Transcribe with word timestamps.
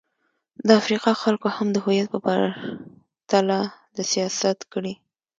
د 0.67 0.67
افریقا 0.81 1.13
خلکو 1.23 1.47
هم 1.55 1.67
د 1.73 1.77
هویت 1.83 2.07
پر 2.25 2.39
تله 3.29 3.59
د 3.95 3.97
سیاست 4.11 4.59
کړې. 4.73 4.93